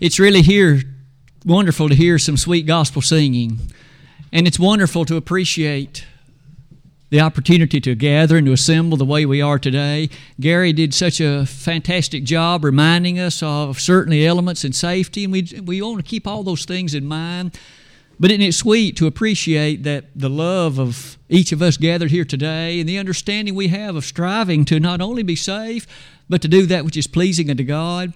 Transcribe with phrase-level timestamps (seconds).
[0.00, 0.82] It's really here
[1.44, 3.58] wonderful to hear some sweet gospel singing,
[4.32, 6.06] and it's wonderful to appreciate
[7.10, 10.08] the opportunity to gather and to assemble the way we are today.
[10.38, 15.48] Gary did such a fantastic job reminding us of certainly elements and safety, and we,
[15.64, 17.58] we want to keep all those things in mind.
[18.20, 22.24] But isn't it sweet to appreciate that the love of each of us gathered here
[22.24, 25.88] today and the understanding we have of striving to not only be safe,
[26.28, 28.12] but to do that which is pleasing unto God?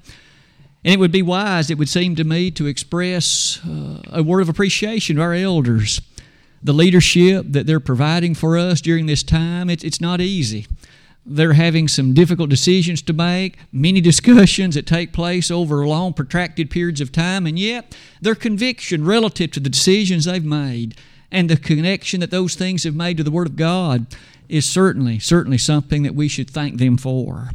[0.84, 4.40] And it would be wise, it would seem to me, to express uh, a word
[4.40, 6.00] of appreciation to our elders
[6.62, 9.68] the leadership that they're providing for us during this time.
[9.68, 10.66] It's, it's not easy.
[11.24, 16.70] They're having some difficult decisions to make, many discussions that take place over long, protracted
[16.70, 20.96] periods of time, and yet their conviction relative to the decisions they've made
[21.30, 24.06] and the connection that those things have made to the Word of God
[24.48, 27.50] is certainly, certainly something that we should thank them for.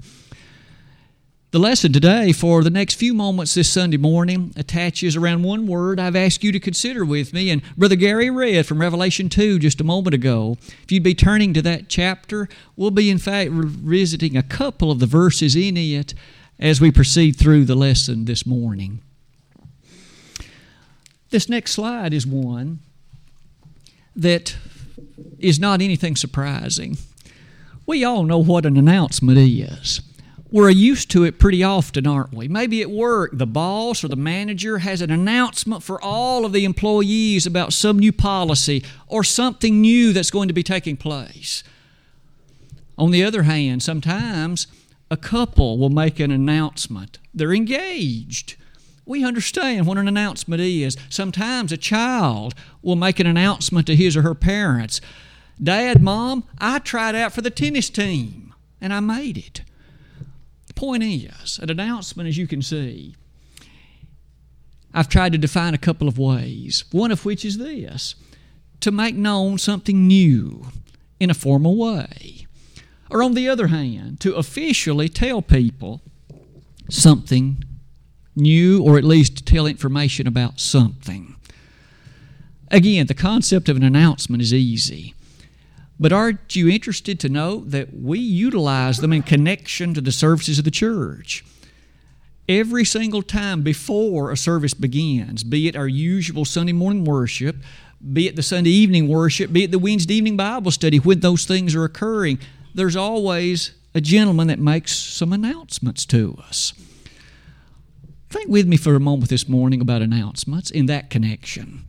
[1.51, 5.97] The lesson today for the next few moments this Sunday morning attaches around one word
[5.97, 7.49] I've asked you to consider with me.
[7.49, 10.57] And Brother Gary read from Revelation 2 just a moment ago.
[10.83, 14.99] If you'd be turning to that chapter, we'll be, in fact, revisiting a couple of
[14.99, 16.13] the verses in it
[16.59, 18.99] as we proceed through the lesson this morning.
[21.29, 22.79] This next slide is one
[24.17, 24.57] that
[25.39, 26.97] is not anything surprising.
[27.85, 30.01] We all know what an announcement is
[30.51, 32.47] we're used to it pretty often, aren't we?
[32.47, 36.63] Maybe at work, the boss or the manager has an announcement for all of the
[36.63, 41.63] employees about some new policy or something new that's going to be taking place.
[42.97, 44.67] On the other hand, sometimes
[45.11, 47.19] a couple will make an announcement.
[47.33, 48.55] They're engaged.
[49.05, 50.97] We understand what an announcement is.
[51.09, 55.01] Sometimes a child will make an announcement to his or her parents
[55.61, 59.61] Dad, Mom, I tried out for the tennis team and I made it
[60.77, 63.15] point is, an announcement, as you can see,
[64.93, 68.15] I've tried to define a couple of ways, one of which is this
[68.79, 70.67] to make known something new
[71.19, 72.47] in a formal way.
[73.09, 76.01] Or, on the other hand, to officially tell people
[76.89, 77.63] something
[78.35, 81.35] new, or at least tell information about something.
[82.69, 85.15] Again, the concept of an announcement is easy.
[85.99, 90.59] But aren't you interested to know that we utilize them in connection to the services
[90.59, 91.43] of the church?
[92.47, 97.57] Every single time before a service begins, be it our usual Sunday morning worship,
[98.13, 101.45] be it the Sunday evening worship, be it the Wednesday evening Bible study, when those
[101.45, 102.39] things are occurring,
[102.73, 106.73] there's always a gentleman that makes some announcements to us.
[108.29, 111.85] Think with me for a moment this morning about announcements in that connection.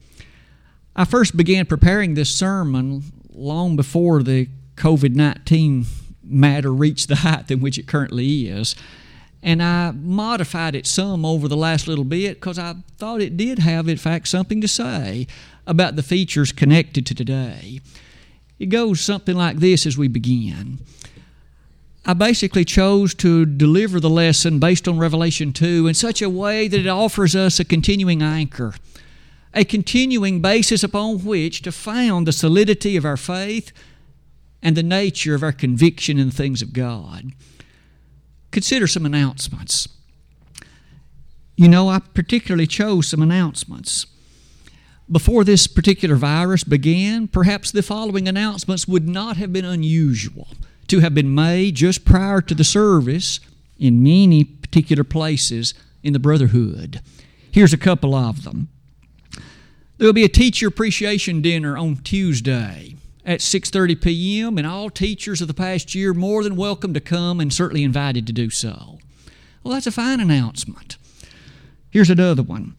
[0.97, 3.05] I first began preparing this sermon
[3.39, 5.87] long before the COVID 19
[6.23, 8.75] matter reached the height in which it currently is.
[9.43, 13.61] And I modified it some over the last little bit because I thought it did
[13.61, 15.27] have, in fact, something to say
[15.67, 17.81] about the features connected to today.
[18.59, 20.81] It goes something like this as we begin.
[22.05, 26.67] I basically chose to deliver the lesson based on Revelation 2 in such a way
[26.67, 28.75] that it offers us a continuing anchor
[29.55, 33.73] a continuing basis upon which to found the solidity of our faith
[34.63, 37.33] and the nature of our conviction in the things of God.
[38.51, 39.89] Consider some announcements.
[41.57, 44.07] You know, I particularly chose some announcements.
[45.11, 50.49] Before this particular virus began, perhaps the following announcements would not have been unusual
[50.89, 53.41] to have been made just prior to the service
[53.79, 57.01] in many particular places in the Brotherhood.
[57.51, 58.69] Here's a couple of them.
[59.99, 62.95] There will be a teacher appreciation dinner on Tuesday
[63.27, 64.57] at 6:30 p.m.
[64.57, 68.25] and all teachers of the past year more than welcome to come and certainly invited
[68.29, 69.01] to do so.
[69.65, 70.99] Well, that's a fine announcement.
[71.91, 72.77] Here's another one.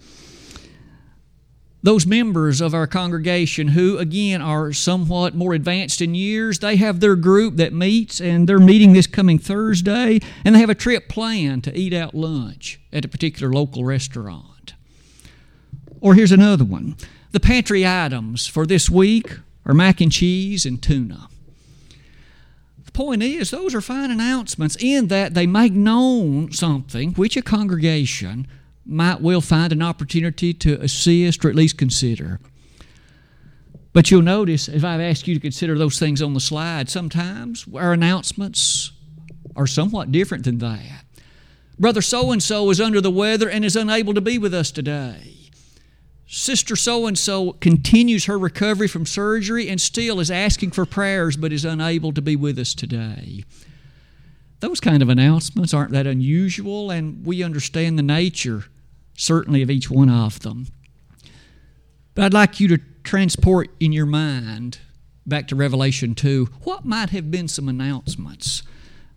[1.83, 7.01] Those members of our congregation who, again, are somewhat more advanced in years, they have
[7.01, 11.09] their group that meets, and they're meeting this coming Thursday, and they have a trip
[11.09, 14.58] planned to eat out lunch at a particular local restaurant.
[16.01, 16.95] Or here's another one
[17.31, 21.29] the pantry items for this week are mac and cheese and tuna.
[22.85, 27.41] The point is, those are fine announcements in that they make known something which a
[27.41, 28.47] congregation
[28.85, 32.39] might well find an opportunity to assist or at least consider.
[33.93, 37.65] But you'll notice, if I've asked you to consider those things on the slide, sometimes
[37.75, 38.91] our announcements
[39.55, 41.05] are somewhat different than that.
[41.77, 44.71] Brother so and so is under the weather and is unable to be with us
[44.71, 45.38] today.
[46.31, 51.35] Sister so and so continues her recovery from surgery and still is asking for prayers
[51.35, 53.43] but is unable to be with us today.
[54.59, 58.65] Those kind of announcements aren't that unusual, and we understand the nature,
[59.17, 60.67] certainly of each one of them.
[62.13, 64.77] But I'd like you to transport in your mind
[65.25, 68.61] back to Revelation 2 what might have been some announcements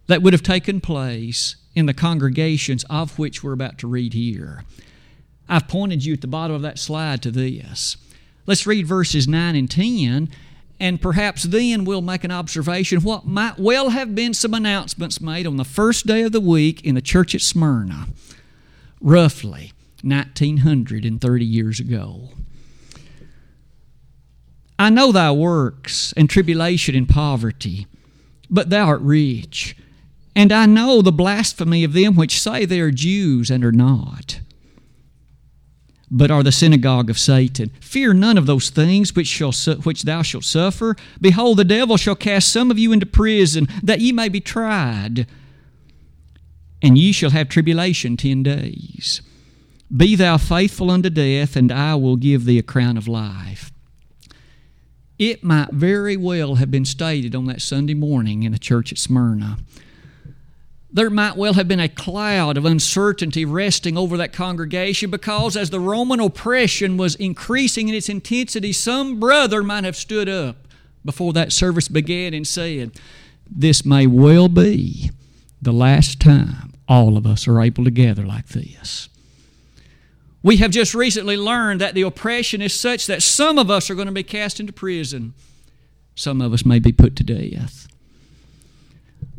[0.07, 4.65] that would have taken place in the congregations of which we're about to read here.
[5.53, 7.99] I've pointed you at the bottom of that slide to this.
[8.47, 10.31] Let's read verses 9 and 10,
[10.81, 15.47] and perhaps then we'll make an observation what might well have been some announcements made
[15.47, 18.07] on the first day of the week in the church at Smyrna,
[19.03, 22.31] roughly 1930 years ago.
[24.79, 27.87] I know thy works and tribulation and poverty,
[28.49, 29.77] but thou art rich.
[30.35, 34.41] And I know the blasphemy of them which say they are Jews and are not,
[36.15, 37.71] but are the synagogue of Satan.
[37.81, 40.95] Fear none of those things which, shall su- which thou shalt suffer.
[41.19, 45.27] Behold, the devil shall cast some of you into prison, that ye may be tried,
[46.83, 49.23] and ye shall have tribulation ten days.
[49.95, 53.73] Be thou faithful unto death, and I will give thee a crown of life.
[55.19, 58.99] It might very well have been stated on that Sunday morning in the church at
[58.99, 59.57] Smyrna
[60.93, 65.71] there might well have been a cloud of uncertainty resting over that congregation because as
[65.71, 70.57] the Roman oppression was increasing in its intensity, some brother might have stood up
[71.03, 72.93] before that service began and said,
[73.51, 75.11] This may well be
[75.63, 79.09] the last time all of us are able to gather like this.
[80.43, 83.95] We have just recently learned that the oppression is such that some of us are
[83.95, 85.33] going to be cast into prison,
[86.15, 87.89] some of us may be put to death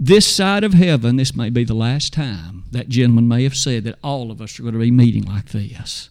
[0.05, 3.85] this side of heaven, this may be the last time that gentleman may have said
[3.85, 6.09] that all of us are going to be meeting like this.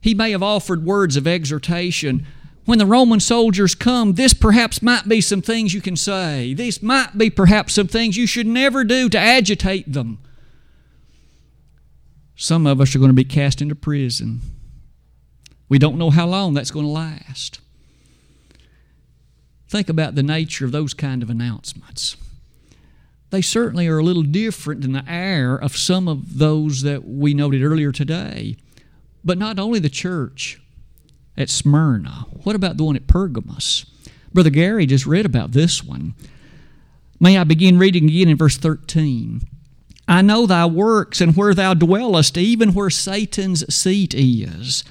[0.00, 2.24] He may have offered words of exhortation.
[2.64, 6.54] When the Roman soldiers come, this perhaps might be some things you can say.
[6.54, 10.18] These might be perhaps some things you should never do to agitate them.
[12.36, 14.42] Some of us are going to be cast into prison.
[15.68, 17.58] We don't know how long that's going to last.
[19.68, 22.16] Think about the nature of those kind of announcements.
[23.30, 27.34] They certainly are a little different than the air of some of those that we
[27.34, 28.56] noted earlier today.
[29.24, 30.60] But not only the church
[31.36, 33.84] at Smyrna, what about the one at Pergamos?
[34.32, 36.14] Brother Gary just read about this one.
[37.20, 39.42] May I begin reading again in verse 13?
[40.06, 44.84] I know thy works and where thou dwellest, even where Satan's seat is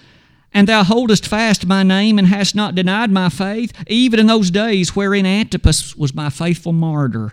[0.54, 4.50] and thou holdest fast my name and hast not denied my faith, even in those
[4.50, 7.32] days wherein Antipas was my faithful martyr,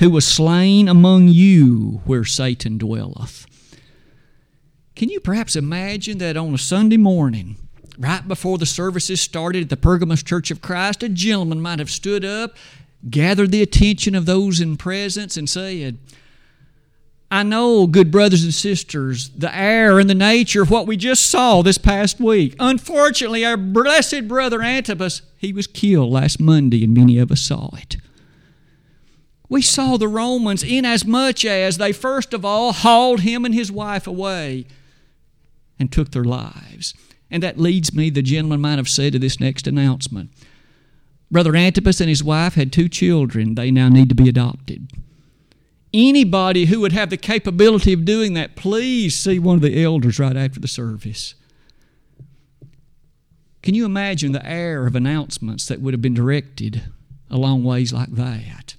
[0.00, 3.46] who was slain among you where Satan dwelleth.
[4.96, 7.56] Can you perhaps imagine that on a Sunday morning,
[7.98, 11.90] right before the services started at the Pergamos Church of Christ, a gentleman might have
[11.90, 12.56] stood up,
[13.10, 15.98] gathered the attention of those in presence, and said,
[17.30, 21.26] I know, good brothers and sisters, the air and the nature of what we just
[21.26, 22.56] saw this past week.
[22.58, 27.68] Unfortunately, our blessed brother Antipas, he was killed last Monday, and many of us saw
[27.76, 27.98] it.
[29.50, 34.06] We saw the Romans inasmuch as they first of all hauled him and his wife
[34.06, 34.64] away
[35.78, 36.94] and took their lives.
[37.30, 40.30] And that leads me, the gentleman might have said, to this next announcement.
[41.30, 43.54] Brother Antipas and his wife had two children.
[43.54, 44.88] They now need to be adopted
[45.92, 50.18] anybody who would have the capability of doing that, please see one of the elders
[50.18, 51.34] right after the service.
[53.62, 56.82] Can you imagine the air of announcements that would have been directed
[57.28, 58.74] along ways like that?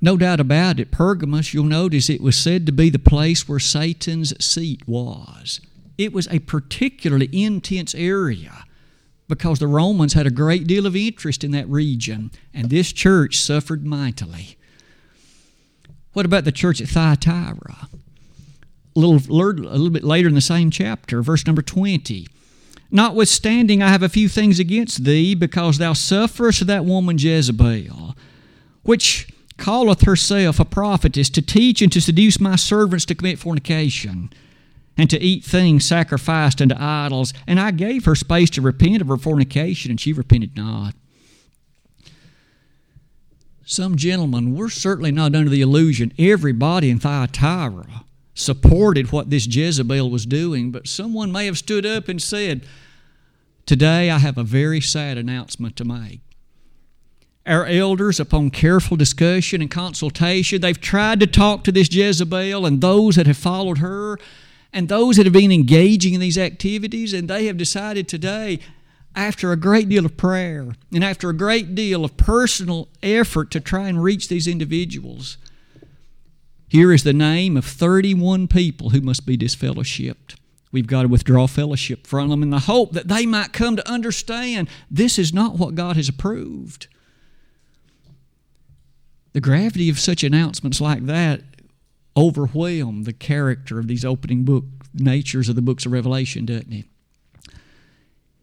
[0.00, 3.58] No doubt about it, Pergamos, you'll notice it was said to be the place where
[3.58, 5.60] Satan's seat was.
[5.96, 8.64] It was a particularly intense area
[9.26, 13.38] because the Romans had a great deal of interest in that region, and this church
[13.38, 14.56] suffered mightily.
[16.12, 17.88] What about the church at Thyatira?
[18.96, 22.26] A little, a little bit later in the same chapter, verse number 20.
[22.90, 28.16] Notwithstanding, I have a few things against thee, because thou sufferest that woman Jezebel,
[28.82, 29.28] which
[29.58, 34.32] calleth herself a prophetess, to teach and to seduce my servants to commit fornication,
[34.96, 37.34] and to eat things sacrificed unto idols.
[37.46, 40.94] And I gave her space to repent of her fornication, and she repented not
[43.70, 50.10] some gentlemen were certainly not under the illusion everybody in Thyatira supported what this Jezebel
[50.10, 52.64] was doing, but someone may have stood up and said,
[53.66, 56.20] Today I have a very sad announcement to make.
[57.48, 62.82] Our elders, upon careful discussion and consultation, they've tried to talk to this Jezebel and
[62.82, 64.18] those that have followed her
[64.70, 68.58] and those that have been engaging in these activities, and they have decided today
[69.16, 73.60] after a great deal of prayer and after a great deal of personal effort to
[73.60, 75.38] try and reach these individuals,
[76.68, 80.36] Here is the name of 31 people who must be disfellowshipped.
[80.70, 83.90] We've got to withdraw fellowship from them in the hope that they might come to
[83.90, 86.88] understand this is not what God has approved.
[89.38, 91.42] The gravity of such announcements like that
[92.16, 96.86] overwhelm the character of these opening book natures of the books of Revelation, doesn't it?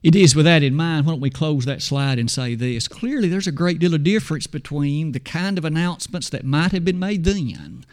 [0.04, 2.88] It is with that in mind, why don't we close that slide and say this?
[2.88, 6.86] Clearly, there's a great deal of difference between the kind of announcements that might have
[6.86, 7.86] been made then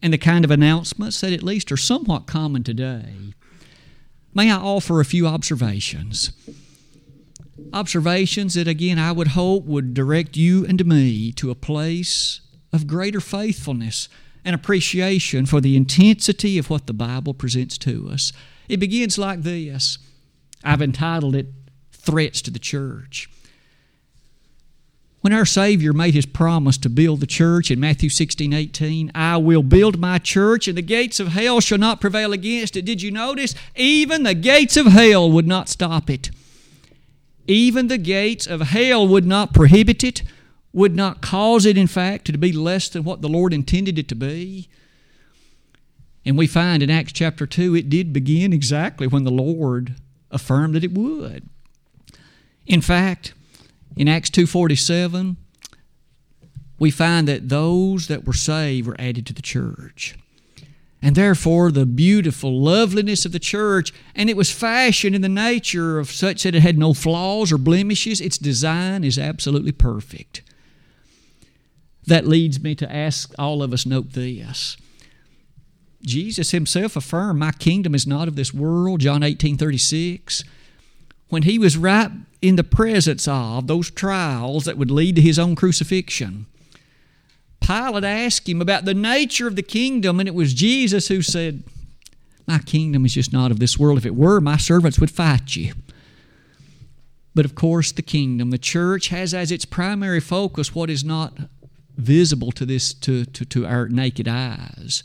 [0.00, 3.34] and the kind of announcements that at least are somewhat common today.
[4.32, 6.32] May I offer a few observations?
[7.72, 12.40] Observations that, again, I would hope would direct you and me to a place
[12.72, 14.08] of greater faithfulness
[14.44, 18.32] and appreciation for the intensity of what the Bible presents to us.
[18.68, 19.98] It begins like this
[20.64, 21.46] I've entitled it
[21.92, 23.28] Threats to the Church.
[25.20, 29.36] When our Savior made his promise to build the church in Matthew 16, 18, I
[29.36, 32.86] will build my church and the gates of hell shall not prevail against it.
[32.86, 33.54] Did you notice?
[33.76, 36.30] Even the gates of hell would not stop it.
[37.50, 40.22] Even the gates of hell would not prohibit it,
[40.72, 44.06] would not cause it, in fact, to be less than what the Lord intended it
[44.06, 44.68] to be.
[46.24, 49.96] And we find in Acts chapter 2, it did begin exactly when the Lord
[50.30, 51.48] affirmed that it would.
[52.68, 53.34] In fact,
[53.96, 55.36] in Acts 2:47,
[56.78, 60.14] we find that those that were saved were added to the church.
[61.02, 65.98] And therefore, the beautiful loveliness of the church, and it was fashioned in the nature
[65.98, 68.20] of such that it had no flaws or blemishes.
[68.20, 70.42] Its design is absolutely perfect.
[72.06, 74.76] That leads me to ask all of us note this.
[76.02, 80.44] Jesus himself affirmed, My kingdom is not of this world, John 18 36
[81.30, 82.10] when he was right
[82.42, 86.46] in the presence of those trials that would lead to his own crucifixion,
[87.60, 91.62] Pilate asked him about the nature of the kingdom, and it was Jesus who said,
[92.46, 93.98] My kingdom is just not of this world.
[93.98, 95.74] If it were, my servants would fight you.
[97.34, 101.38] But of course, the kingdom, the church, has as its primary focus what is not
[101.96, 105.04] visible to this to, to, to our naked eyes.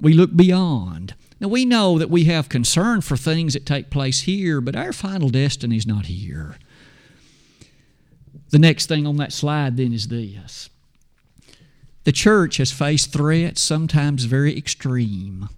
[0.00, 1.14] We look beyond.
[1.40, 4.92] Now, we know that we have concern for things that take place here, but our
[4.92, 6.56] final destiny is not here.
[8.50, 10.70] The next thing on that slide then is this
[12.06, 15.48] the church has faced threats, sometimes very extreme.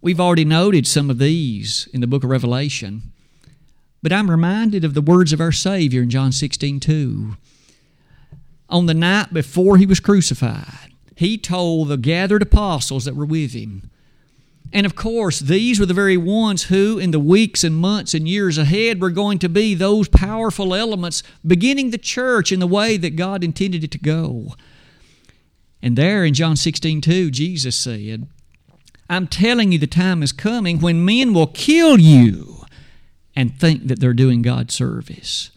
[0.00, 3.12] We've already noted some of these in the book of Revelation,
[4.02, 7.36] but I'm reminded of the words of our Savior in John 16 2.
[8.70, 13.52] On the night before he was crucified, he told the gathered apostles that were with
[13.52, 13.90] him,
[14.72, 18.26] and of course, these were the very ones who, in the weeks and months and
[18.26, 22.96] years ahead, were going to be those powerful elements beginning the church in the way
[22.96, 24.54] that God intended it to go.
[25.84, 28.26] And there in John 16 2, Jesus said,
[29.10, 32.64] I'm telling you, the time is coming when men will kill you
[33.36, 35.50] and think that they're doing God's service.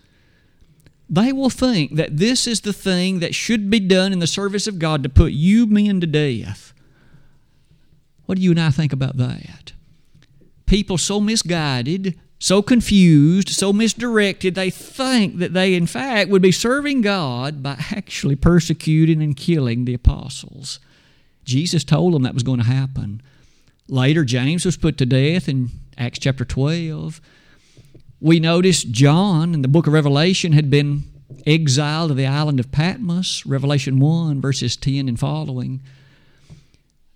[1.10, 4.68] They will think that this is the thing that should be done in the service
[4.68, 6.74] of God to put you men to death.
[8.26, 9.72] What do you and I think about that?
[10.66, 16.52] People so misguided, so confused, so misdirected, they think that they, in fact, would be
[16.52, 20.80] serving God by actually persecuting and killing the apostles.
[21.44, 23.22] Jesus told them that was going to happen.
[23.88, 27.22] Later, James was put to death in Acts chapter 12.
[28.20, 31.04] We notice John in the book of Revelation had been
[31.46, 35.82] exiled to the island of Patmos, Revelation 1, verses 10 and following.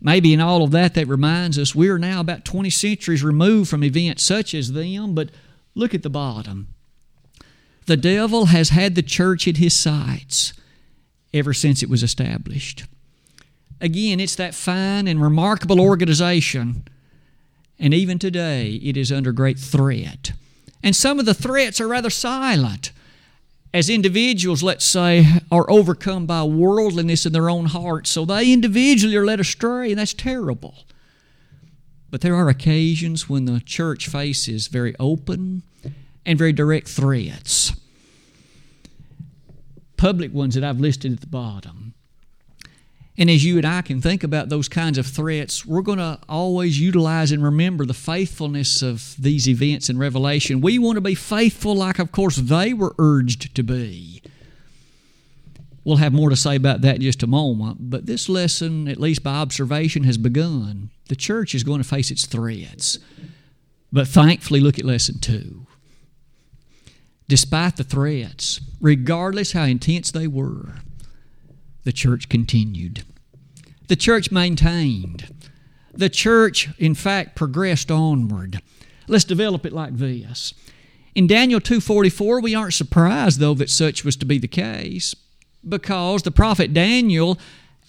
[0.01, 3.83] Maybe in all of that, that reminds us we're now about 20 centuries removed from
[3.83, 5.29] events such as them, but
[5.75, 6.69] look at the bottom.
[7.85, 10.53] The devil has had the church at his sights
[11.33, 12.85] ever since it was established.
[13.79, 16.87] Again, it's that fine and remarkable organization,
[17.79, 20.33] and even today it is under great threat.
[20.83, 22.91] And some of the threats are rather silent
[23.73, 29.15] as individuals, let's say, are overcome by worldliness in their own hearts, so they individually
[29.15, 30.85] are led astray, and that's terrible.
[32.09, 35.63] But there are occasions when the church faces very open
[36.25, 37.73] and very direct threats.
[39.95, 41.90] Public ones that I've listed at the bottom.
[43.21, 46.17] And as you and I can think about those kinds of threats, we're going to
[46.27, 50.59] always utilize and remember the faithfulness of these events in Revelation.
[50.59, 54.23] We want to be faithful, like, of course, they were urged to be.
[55.83, 58.99] We'll have more to say about that in just a moment, but this lesson, at
[58.99, 60.89] least by observation, has begun.
[61.07, 62.97] The church is going to face its threats.
[63.93, 65.67] But thankfully, look at lesson two.
[67.27, 70.77] Despite the threats, regardless how intense they were,
[71.83, 73.03] the church continued.
[73.91, 75.27] The church maintained.
[75.93, 78.61] The church, in fact, progressed onward.
[79.09, 80.53] Let's develop it like this.
[81.13, 85.13] In Daniel 2:44, we aren't surprised though that such was to be the case,
[85.67, 87.37] because the prophet Daniel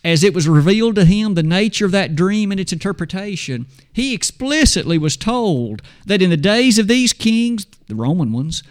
[0.03, 4.13] as it was revealed to him the nature of that dream and its interpretation, he
[4.13, 8.65] explicitly was told that in the days of these kings, the Roman ones,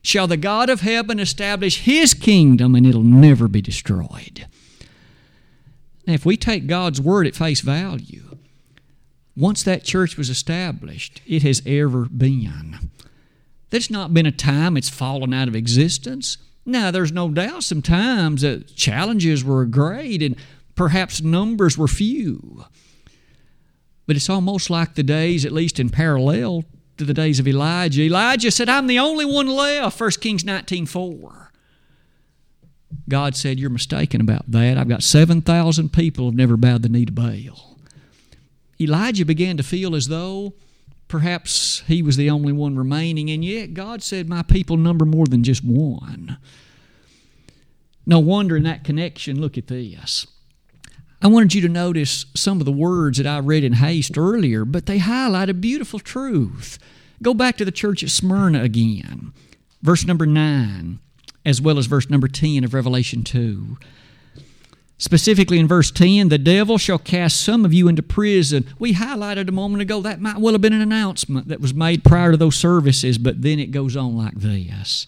[0.00, 4.46] shall the God of heaven establish his kingdom and it'll never be destroyed.
[6.08, 8.38] Now, if we take God's word at face value,
[9.36, 12.90] once that church was established, it has ever been.
[13.68, 16.38] There's not been a time it's fallen out of existence.
[16.64, 20.34] Now, there's no doubt sometimes that challenges were great and
[20.74, 22.64] perhaps numbers were few.
[24.06, 26.64] But it's almost like the days, at least in parallel
[26.96, 28.04] to the days of Elijah.
[28.04, 31.47] Elijah said, I'm the only one left, 1 Kings 19.4.
[33.08, 34.78] God said, You're mistaken about that.
[34.78, 37.78] I've got 7,000 people who have never bowed the knee to Baal.
[38.80, 40.54] Elijah began to feel as though
[41.08, 45.26] perhaps he was the only one remaining, and yet God said, My people number more
[45.26, 46.38] than just one.
[48.06, 50.26] No wonder in that connection, look at this.
[51.20, 54.64] I wanted you to notice some of the words that I read in haste earlier,
[54.64, 56.78] but they highlight a beautiful truth.
[57.22, 59.32] Go back to the church at Smyrna again,
[59.82, 61.00] verse number 9,
[61.44, 63.78] as well as verse number 10 of Revelation 2.
[65.00, 68.66] Specifically in verse 10, the devil shall cast some of you into prison.
[68.78, 72.02] We highlighted a moment ago that might well have been an announcement that was made
[72.02, 75.06] prior to those services, but then it goes on like this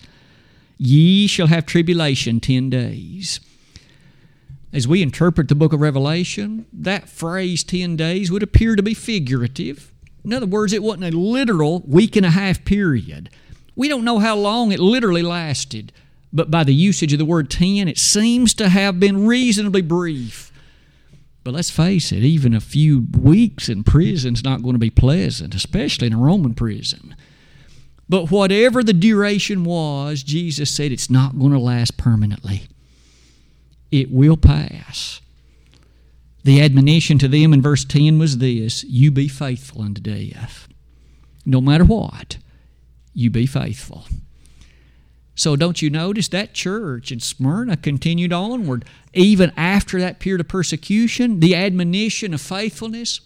[0.79, 3.41] Ye shall have tribulation 10 days
[4.73, 8.95] as we interpret the book of Revelation, that phrase 10 days would appear to be
[8.95, 9.93] figurative.
[10.25, 13.31] In other words, it wasn't a literal week and a half period.
[13.75, 15.93] We don't know how long it literally lasted,
[16.33, 20.53] but by the usage of the word 10, it seems to have been reasonably brief.
[21.43, 24.91] But let's face it, even a few weeks in prison is not going to be
[24.91, 27.17] pleasant, especially in a Roman prison.
[28.09, 32.69] But whatever the duration was, Jesus said it's not going to last permanently
[33.91, 35.21] it will pass.
[36.45, 40.69] The admonition to them in verse 10 was this You be faithful unto death.
[41.45, 42.39] No matter what,
[43.13, 44.04] you be faithful.
[45.41, 50.49] So, don't you notice that church in Smyrna continued onward even after that period of
[50.49, 53.23] persecution, the admonition of faithfulness?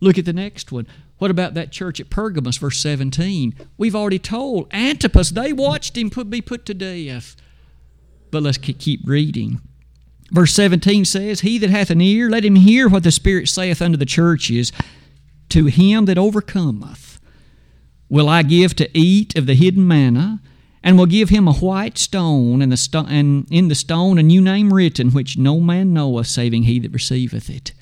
[0.00, 0.88] Look at the next one.
[1.18, 3.54] What about that church at Pergamos, verse 17?
[3.78, 7.36] We've already told Antipas, they watched him put, be put to death.
[8.32, 9.60] But let's keep reading.
[10.32, 13.80] Verse 17 says, He that hath an ear, let him hear what the Spirit saith
[13.80, 14.72] unto the churches.
[15.50, 17.20] To him that overcometh
[18.08, 20.40] will I give to eat of the hidden manna,
[20.82, 24.22] and will give him a white stone, and, the sto- and in the stone a
[24.22, 27.72] new name written, which no man knoweth, saving he that receiveth it.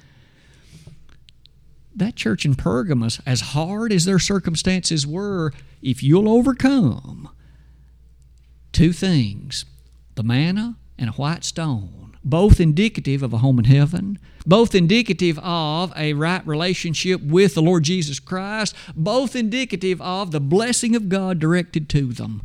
[1.94, 7.28] That church in Pergamos, as hard as their circumstances were, if you'll overcome
[8.72, 9.64] two things
[10.14, 15.38] the manna and a white stone, both indicative of a home in heaven, both indicative
[15.38, 21.08] of a right relationship with the Lord Jesus Christ, both indicative of the blessing of
[21.08, 22.42] God directed to them.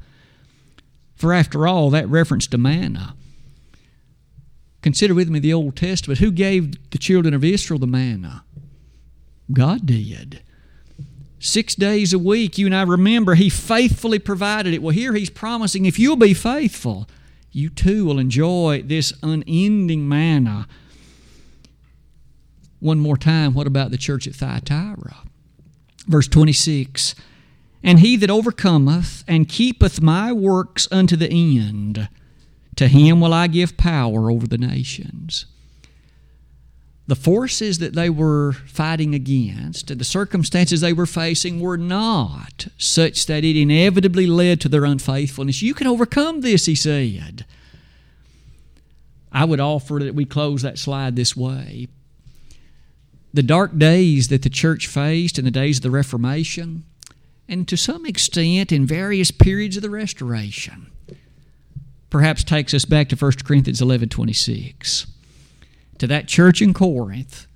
[1.23, 3.15] For after all, that reference to manna.
[4.81, 6.19] Consider with me the Old Testament.
[6.19, 8.43] Who gave the children of Israel the manna?
[9.49, 10.41] God did.
[11.39, 14.81] Six days a week, you and I remember, He faithfully provided it.
[14.81, 17.07] Well, here He's promising if you'll be faithful,
[17.53, 20.67] you too will enjoy this unending manna.
[22.81, 25.19] One more time, what about the church at Thyatira?
[26.05, 27.15] Verse 26
[27.83, 32.07] And he that overcometh and keepeth my works unto the end,
[32.77, 35.45] to him will I give power over the nations
[37.05, 42.67] the forces that they were fighting against, and the circumstances they were facing, were not
[42.77, 45.61] such that it inevitably led to their unfaithfulness.
[45.61, 47.45] You can overcome this, he said.
[49.31, 51.87] I would offer that we close that slide this way.
[53.33, 56.85] The dark days that the church faced in the days of the Reformation,
[57.47, 60.91] and to some extent in various periods of the Restoration,
[62.09, 65.07] perhaps takes us back to 1 Corinthians 11 26
[65.97, 67.47] to that church in Corinth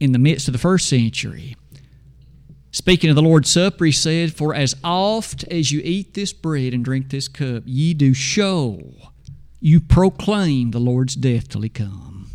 [0.00, 1.56] in the midst of the first century.
[2.70, 6.74] Speaking of the Lord's Supper, he said, For as oft as you eat this bread
[6.74, 8.80] and drink this cup, ye do show,
[9.60, 12.30] you proclaim the Lord's death till he come.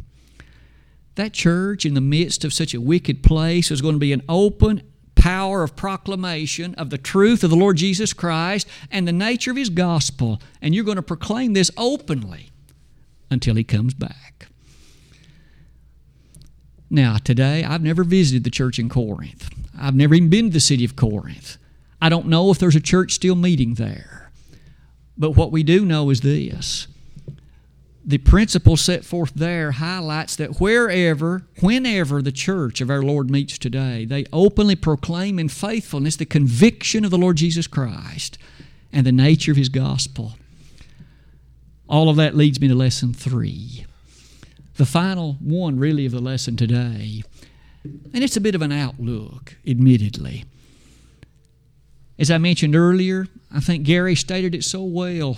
[1.16, 4.24] That church, in the midst of such a wicked place, was going to be an
[4.28, 4.82] open
[5.22, 9.58] power of proclamation of the truth of the Lord Jesus Christ and the nature of
[9.58, 10.42] his gospel.
[10.64, 12.50] And you're going to proclaim this openly
[13.30, 14.48] until he comes back.
[16.90, 19.48] Now, today, I've never visited the church in Corinth.
[19.80, 21.58] I've never even been to the city of Corinth.
[22.02, 24.32] I don't know if there's a church still meeting there.
[25.20, 26.88] But what we do know is this
[28.04, 33.58] the principle set forth there highlights that wherever, whenever the church of our Lord meets
[33.58, 38.38] today, they openly proclaim in faithfulness the conviction of the Lord Jesus Christ
[38.92, 40.34] and the nature of His gospel.
[41.88, 43.86] All of that leads me to lesson three.
[44.78, 47.24] The final one, really, of the lesson today.
[47.84, 50.46] And it's a bit of an outlook, admittedly.
[52.18, 55.38] As I mentioned earlier, I think Gary stated it so well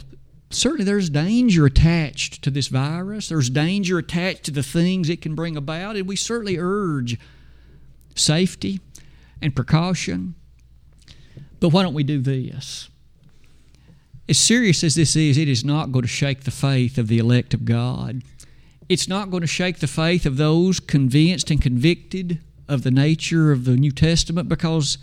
[0.55, 3.29] certainly there's danger attached to this virus.
[3.29, 7.17] There's danger attached to the things it can bring about, and we certainly urge
[8.15, 8.79] safety
[9.41, 10.35] and precaution.
[11.59, 12.89] But why don't we do this?
[14.27, 17.19] As serious as this is, it is not going to shake the faith of the
[17.19, 18.21] elect of God.
[18.89, 23.51] It's not going to shake the faith of those convinced and convicted of the nature
[23.51, 24.97] of the New Testament because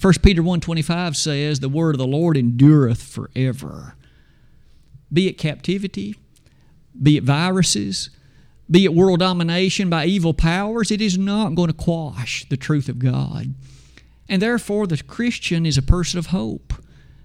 [0.00, 3.94] 1 Peter 1.25 says, The word of the Lord endureth forever
[5.12, 6.16] be it captivity,
[7.00, 8.10] be it viruses,
[8.70, 12.88] be it world domination by evil powers, it is not going to quash the truth
[12.88, 13.54] of God.
[14.28, 16.74] And therefore, the Christian is a person of hope,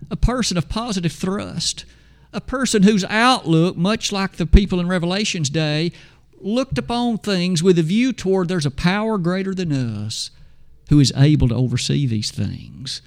[0.09, 1.85] a person of positive thrust,
[2.31, 5.91] a person whose outlook, much like the people in Revelation's day,
[6.39, 10.31] looked upon things with a view toward there's a power greater than us
[10.89, 13.01] who is able to oversee these things.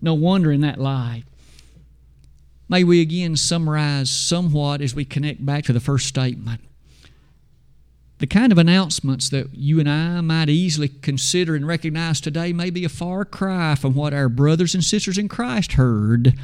[0.00, 1.24] No wonder in that light
[2.68, 6.60] May we again summarize somewhat as we connect back to the first statement.
[8.18, 12.70] The kind of announcements that you and I might easily consider and recognize today may
[12.70, 16.34] be a far cry from what our brothers and sisters in Christ heard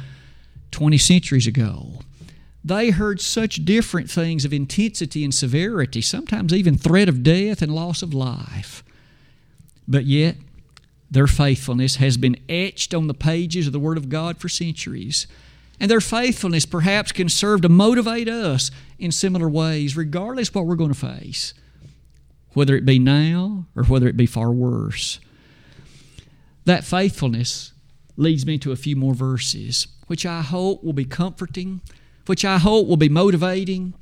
[0.71, 1.99] 20 centuries ago.
[2.63, 7.75] They heard such different things of intensity and severity, sometimes even threat of death and
[7.75, 8.83] loss of life.
[9.87, 10.37] But yet,
[11.11, 15.27] their faithfulness has been etched on the pages of the Word of God for centuries.
[15.79, 20.75] And their faithfulness perhaps can serve to motivate us in similar ways, regardless what we're
[20.75, 21.53] going to face,
[22.53, 25.19] whether it be now or whether it be far worse.
[26.63, 27.73] That faithfulness
[28.17, 31.81] leads me to a few more verses, which I hope will be comforting,
[32.25, 33.93] which I hope will be motivating.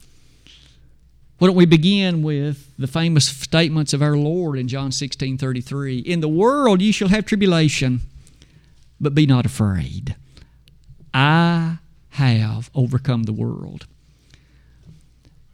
[1.40, 6.00] Why don't we begin with the famous statements of our Lord in John 16 33?
[6.00, 8.02] In the world you shall have tribulation,
[9.02, 10.16] but be not afraid.
[11.14, 11.78] I
[12.10, 13.88] have overcome the world.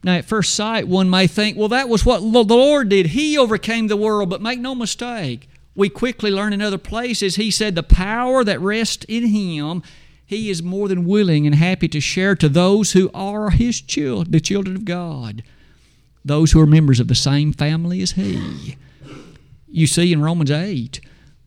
[0.02, 3.06] Now, at first sight, one may think, well, that was what the Lord did.
[3.06, 4.30] He overcame the world.
[4.30, 8.60] But make no mistake, we quickly learn in other places, He said, the power that
[8.60, 9.82] rests in Him,
[10.24, 14.30] He is more than willing and happy to share to those who are His children,
[14.30, 15.42] the children of God,
[16.24, 18.76] those who are members of the same family as He.
[19.68, 21.00] You see in Romans 8,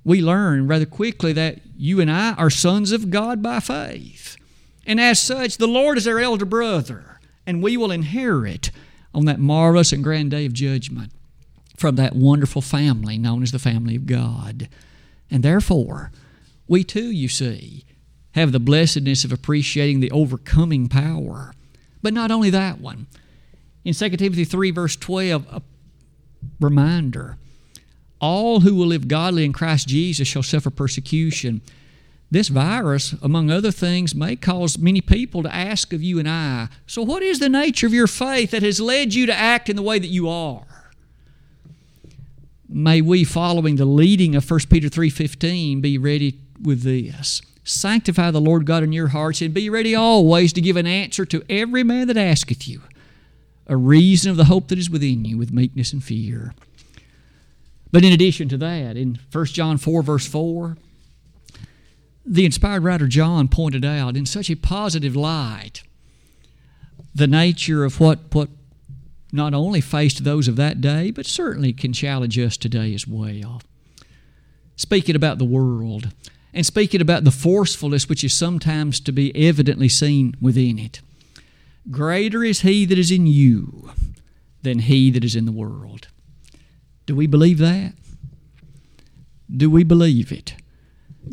[0.05, 4.37] we learn rather quickly that you and I are sons of God by faith.
[4.85, 8.71] And as such, the Lord is our elder brother, and we will inherit
[9.13, 11.11] on that marvelous and grand day of judgment
[11.77, 14.69] from that wonderful family known as the family of God.
[15.31, 16.11] And therefore,
[16.67, 17.85] we too, you see,
[18.31, 21.53] have the blessedness of appreciating the overcoming power.
[22.01, 23.07] But not only that one.
[23.85, 25.61] In 2 Timothy 3, verse 12, a
[26.59, 27.37] reminder
[28.19, 31.61] all who will live godly in Christ Jesus shall suffer persecution.
[32.31, 36.69] This virus, among other things, may cause many people to ask of you and I,
[36.87, 39.75] so what is the nature of your faith that has led you to act in
[39.75, 40.65] the way that you are?
[42.67, 47.39] May we, following the leading of 1 Peter 3.15, be ready with this.
[47.63, 51.25] Sanctify the Lord God in your hearts, and be ready always to give an answer
[51.25, 52.81] to every man that asketh you,
[53.67, 56.55] a reason of the hope that is within you with meekness and fear.
[57.93, 60.75] But in addition to that, in 1 John 4, verse 4,
[62.25, 65.83] the inspired writer John pointed out in such a positive light
[67.13, 68.49] the nature of what, what
[69.31, 73.61] not only faced those of that day, but certainly can challenge us today as well.
[74.75, 76.09] Speaking about the world
[76.51, 81.01] and speaking about the forcefulness which is sometimes to be evidently seen within it.
[81.91, 83.91] Greater is he that is in you
[84.63, 86.07] than he that is in the world.
[87.05, 87.93] Do we believe that?
[89.55, 90.55] Do we believe it?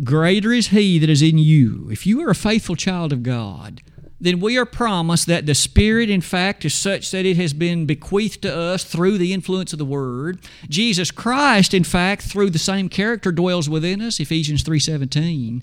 [0.04, 1.88] Greater is He that is in you.
[1.90, 3.82] If you are a faithful child of God,
[4.20, 7.86] then we are promised that the Spirit, in fact, is such that it has been
[7.86, 10.40] bequeathed to us through the influence of the Word.
[10.68, 15.62] Jesus Christ, in fact, through the same character dwells within us, Ephesians 3.17.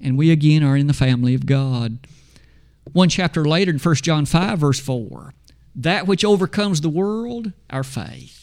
[0.00, 1.98] And we again are in the family of God.
[2.92, 5.34] One chapter later in 1 John 5, verse 4,
[5.76, 8.41] that which overcomes the world, our faith.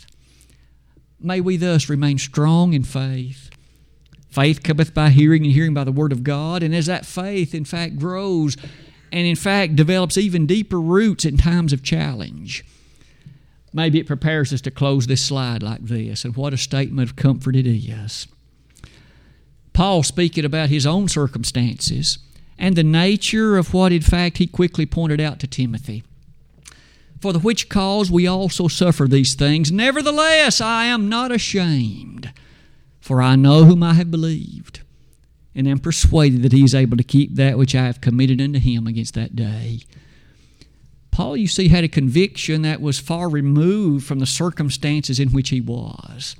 [1.21, 3.49] May we thus remain strong in faith.
[4.29, 6.63] Faith cometh by hearing, and hearing by the Word of God.
[6.63, 8.55] And as that faith, in fact, grows
[9.11, 12.63] and, in fact, develops even deeper roots in times of challenge,
[13.73, 16.23] maybe it prepares us to close this slide like this.
[16.23, 18.27] And what a statement of comfort it is.
[19.73, 22.19] Paul speaking about his own circumstances
[22.57, 26.03] and the nature of what, in fact, he quickly pointed out to Timothy.
[27.19, 29.71] For the which cause we also suffer these things.
[29.71, 32.31] Nevertheless, I am not ashamed,
[33.01, 34.81] for I know whom I have believed,
[35.53, 38.59] and am persuaded that he is able to keep that which I have committed unto
[38.59, 39.81] him against that day.
[41.11, 45.49] Paul, you see, had a conviction that was far removed from the circumstances in which
[45.49, 46.37] he was.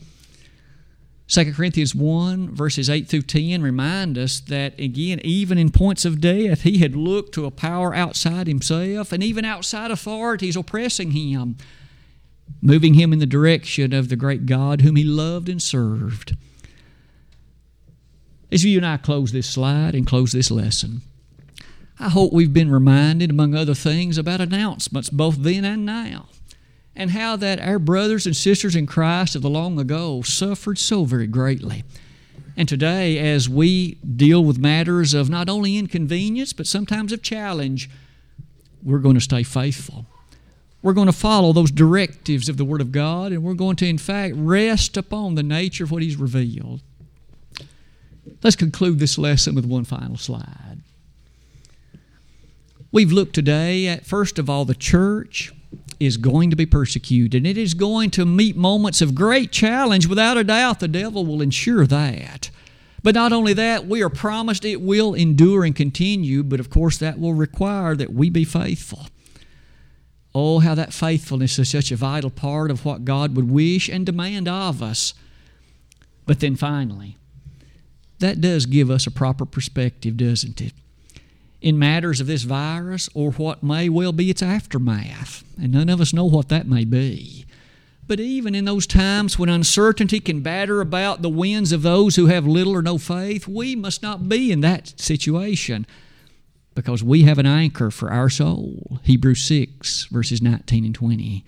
[1.29, 6.19] 2 Corinthians 1, verses 8 through 10 remind us that, again, even in points of
[6.19, 11.55] death, he had looked to a power outside himself and even outside authorities oppressing him,
[12.63, 16.35] moving him in the direction of the great God whom he loved and served.
[18.51, 21.01] As you and I close this slide and close this lesson,
[21.99, 26.25] I hope we've been reminded, among other things, about announcements both then and now
[26.95, 31.05] and how that our brothers and sisters in Christ of the long ago suffered so
[31.05, 31.83] very greatly.
[32.57, 37.89] And today, as we deal with matters of not only inconvenience, but sometimes of challenge,
[38.83, 40.05] we're going to stay faithful.
[40.81, 43.87] We're going to follow those directives of the Word of God, and we're going to,
[43.87, 46.81] in fact, rest upon the nature of what He's revealed.
[48.43, 50.81] Let's conclude this lesson with one final slide.
[52.91, 55.53] We've looked today at, first of all, the church
[55.99, 57.35] is going to be persecuted.
[57.35, 60.07] And it is going to meet moments of great challenge.
[60.07, 62.49] Without a doubt, the devil will ensure that.
[63.03, 66.97] But not only that, we are promised it will endure and continue, but of course,
[66.97, 69.07] that will require that we be faithful.
[70.35, 74.05] Oh, how that faithfulness is such a vital part of what God would wish and
[74.05, 75.13] demand of us.
[76.25, 77.17] But then finally,
[78.19, 80.73] that does give us a proper perspective, doesn't it?
[81.61, 85.43] In matters of this virus or what may well be its aftermath.
[85.61, 87.45] And none of us know what that may be.
[88.07, 92.25] But even in those times when uncertainty can batter about the winds of those who
[92.25, 95.85] have little or no faith, we must not be in that situation
[96.73, 98.99] because we have an anchor for our soul.
[99.03, 101.45] Hebrews 6, verses 19 and 20.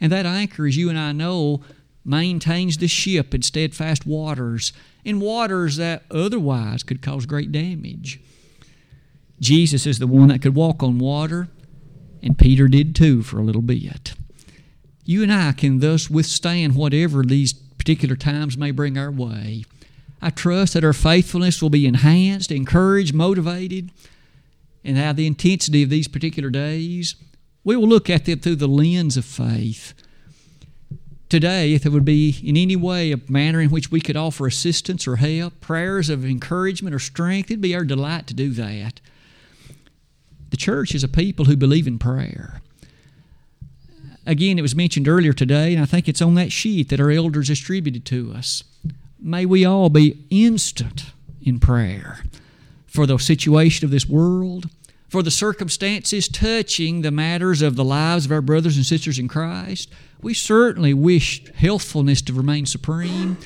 [0.00, 1.62] And that anchor, as you and I know,
[2.04, 4.72] maintains the ship in steadfast waters,
[5.04, 8.20] in waters that otherwise could cause great damage.
[9.40, 11.48] Jesus is the one that could walk on water,
[12.22, 14.14] and Peter did too for a little bit.
[15.04, 19.64] You and I can thus withstand whatever these particular times may bring our way.
[20.20, 23.90] I trust that our faithfulness will be enhanced, encouraged, motivated,
[24.82, 27.16] and how the intensity of these particular days,
[27.62, 29.94] we will look at them through the lens of faith.
[31.28, 34.46] Today, if there would be in any way a manner in which we could offer
[34.46, 39.00] assistance or help, prayers of encouragement or strength, it'd be our delight to do that.
[40.50, 42.60] The church is a people who believe in prayer.
[44.26, 47.10] Again, it was mentioned earlier today, and I think it's on that sheet that our
[47.10, 48.64] elders distributed to us.
[49.20, 51.06] May we all be instant
[51.40, 52.24] in prayer
[52.86, 54.68] for the situation of this world,
[55.08, 59.28] for the circumstances touching the matters of the lives of our brothers and sisters in
[59.28, 59.90] Christ.
[60.20, 63.36] We certainly wish healthfulness to remain supreme,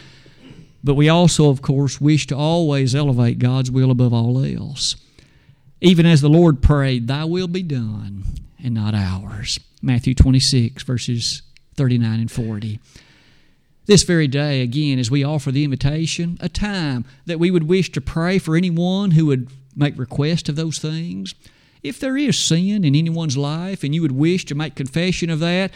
[0.82, 4.96] but we also, of course, wish to always elevate God's will above all else
[5.80, 8.24] even as the Lord prayed, Thy will be done
[8.62, 9.58] and not ours.
[9.82, 11.42] Matthew 26, verses
[11.76, 12.80] 39 and 40.
[13.86, 17.90] This very day, again, as we offer the invitation, a time that we would wish
[17.92, 21.34] to pray for anyone who would make request of those things.
[21.82, 25.40] If there is sin in anyone's life and you would wish to make confession of
[25.40, 25.72] that,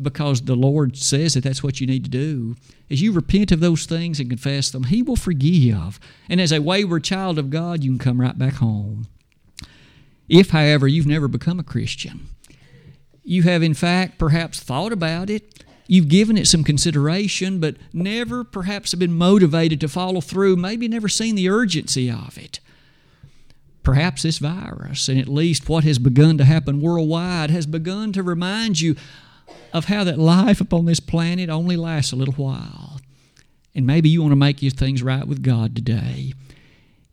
[0.00, 2.56] because the Lord says that that's what you need to do.
[2.90, 5.98] As you repent of those things and confess them, He will forgive.
[6.28, 9.06] And as a wayward child of God, you can come right back home.
[10.28, 12.28] If, however, you've never become a Christian,
[13.24, 18.44] you have in fact perhaps thought about it, you've given it some consideration, but never
[18.44, 22.60] perhaps have been motivated to follow through, maybe never seen the urgency of it.
[23.82, 28.22] Perhaps this virus, and at least what has begun to happen worldwide, has begun to
[28.22, 28.96] remind you
[29.72, 33.00] of how that life upon this planet only lasts a little while.
[33.74, 36.34] And maybe you want to make your things right with God today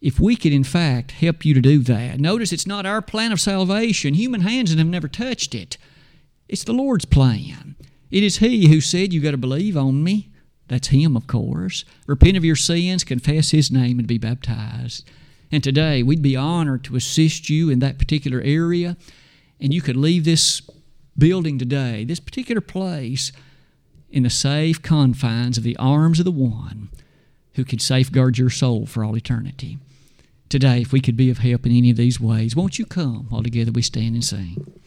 [0.05, 2.19] if we could, in fact, help you to do that.
[2.19, 4.13] Notice it's not our plan of salvation.
[4.13, 5.79] Human hands have never touched it.
[6.47, 7.75] It's the Lord's plan.
[8.11, 10.29] It is He who said, You got to believe on me.
[10.67, 11.85] That's Him, of course.
[12.05, 15.09] Repent of your sins, confess His name, and be baptized.
[15.51, 18.97] And today, we'd be honored to assist you in that particular area.
[19.59, 20.61] And you could leave this
[21.17, 23.31] building today, this particular place,
[24.11, 26.89] in the safe confines of the arms of the one
[27.55, 29.79] who can safeguard your soul for all eternity.
[30.55, 33.25] Today, if we could be of help in any of these ways, won't you come
[33.27, 34.79] while together we stand and sing?